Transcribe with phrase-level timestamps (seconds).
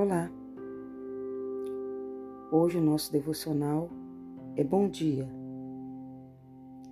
[0.00, 0.30] Olá!
[2.52, 3.90] Hoje o nosso devocional
[4.54, 5.28] é Bom Dia,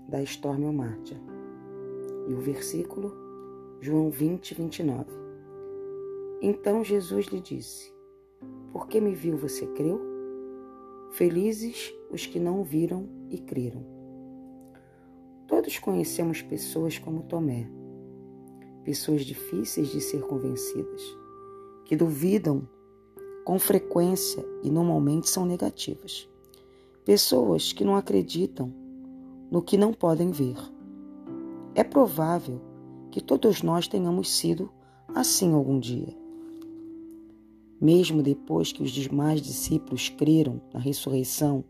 [0.09, 1.17] da Stormy Martia.
[2.27, 3.13] E o versículo,
[3.81, 5.09] João 20, 29.
[6.43, 7.95] Então Jesus lhe disse:
[8.73, 10.01] Por que me viu você creu?
[11.13, 13.87] Felizes os que não viram e creram.
[15.47, 17.71] Todos conhecemos pessoas como Tomé,
[18.83, 21.03] pessoas difíceis de ser convencidas,
[21.85, 22.69] que duvidam
[23.47, 26.29] com frequência e normalmente são negativas.
[27.05, 28.75] Pessoas que não acreditam
[29.49, 30.57] no que não podem ver.
[31.73, 32.61] É provável
[33.09, 34.69] que todos nós tenhamos sido
[35.15, 36.13] assim algum dia.
[37.81, 41.63] Mesmo depois que os demais discípulos creram na ressurreição,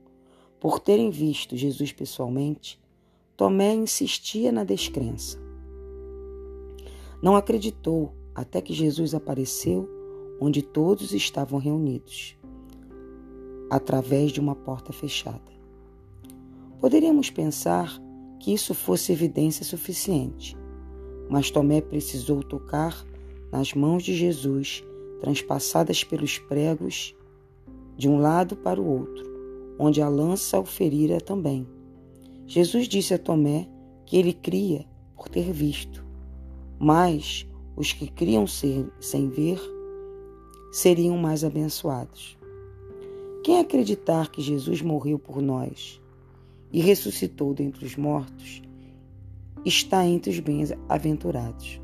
[0.59, 2.81] por terem visto Jesus pessoalmente,
[3.37, 5.39] Tomé insistia na descrença.
[7.23, 9.96] Não acreditou até que Jesus apareceu
[10.41, 12.37] onde todos estavam reunidos,
[13.71, 15.57] através de uma porta fechada.
[16.81, 18.01] Poderíamos pensar
[18.39, 20.57] que isso fosse evidência suficiente,
[21.29, 23.05] mas Tomé precisou tocar
[23.51, 24.85] nas mãos de Jesus,
[25.21, 27.17] transpassadas pelos pregos
[27.97, 29.25] de um lado para o outro,
[29.79, 31.67] onde a lança o ferira também.
[32.47, 33.69] Jesus disse a Tomé
[34.05, 36.05] que ele cria por ter visto,
[36.79, 39.61] mas os que criam sem ver
[40.77, 42.37] seriam mais abençoados.
[43.43, 45.99] Quem acreditar que Jesus morreu por nós
[46.71, 48.61] e ressuscitou dentre os mortos,
[49.65, 51.81] está entre os bem-aventurados.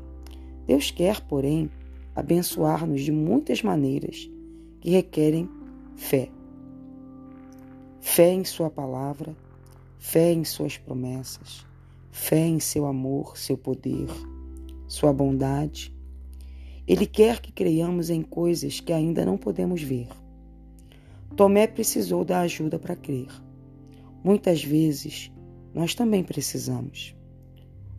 [0.67, 1.71] Deus quer, porém,
[2.15, 4.29] abençoar-nos de muitas maneiras
[4.79, 5.49] que requerem
[5.95, 6.29] fé.
[7.99, 9.35] Fé em Sua palavra,
[9.97, 11.65] fé em Suas promessas,
[12.11, 14.05] fé em Seu amor, Seu poder,
[14.87, 15.91] Sua bondade
[16.87, 20.07] ele quer que creiamos em coisas que ainda não podemos ver.
[21.35, 23.29] Tomé precisou da ajuda para crer.
[24.23, 25.31] Muitas vezes,
[25.73, 27.15] nós também precisamos.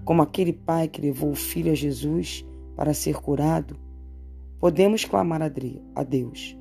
[0.05, 2.45] Como aquele pai que levou o filho a Jesus
[2.77, 3.79] para ser curado,
[4.61, 6.57] podemos clamar a Deus.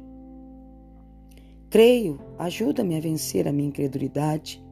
[1.70, 4.64] Creio, ajuda-me a vencer a minha incredulidade.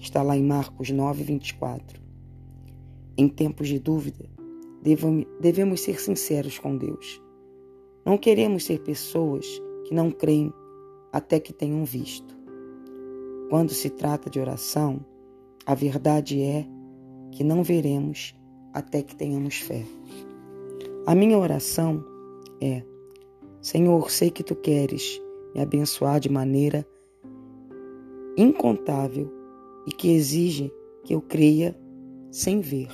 [0.00, 2.00] Está lá em Marcos 9, 24.
[3.18, 4.29] Em tempos de dúvida,
[4.82, 7.22] devemos ser sinceros com Deus.
[8.04, 9.46] Não queremos ser pessoas
[9.84, 10.52] que não creem
[11.12, 12.36] até que tenham visto.
[13.50, 15.04] Quando se trata de oração,
[15.66, 16.66] a verdade é
[17.32, 18.34] que não veremos
[18.72, 19.84] até que tenhamos fé.
[21.06, 22.04] A minha oração
[22.60, 22.82] é:
[23.60, 25.20] Senhor, sei que tu queres
[25.54, 26.86] me abençoar de maneira
[28.36, 29.30] incontável
[29.86, 30.72] e que exige
[31.04, 31.76] que eu creia
[32.30, 32.88] sem ver.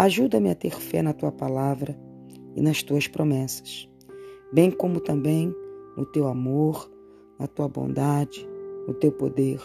[0.00, 1.94] Ajuda-me a ter fé na tua palavra
[2.56, 3.86] e nas tuas promessas,
[4.50, 5.54] bem como também
[5.94, 6.90] no teu amor,
[7.38, 8.48] na tua bondade,
[8.88, 9.60] no teu poder.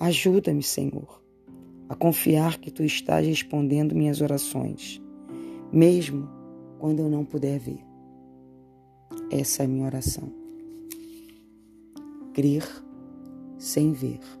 [0.00, 1.22] Ajuda-me, Senhor,
[1.88, 5.00] a confiar que tu estás respondendo minhas orações,
[5.72, 6.28] mesmo
[6.80, 7.86] quando eu não puder ver.
[9.30, 10.28] Essa é a minha oração.
[12.34, 12.64] Crer
[13.58, 14.39] sem ver.